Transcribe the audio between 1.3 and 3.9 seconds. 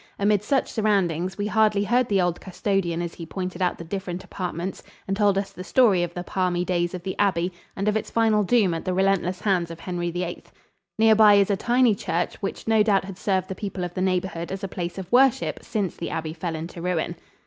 we hardly heard the old custodian as he pointed out the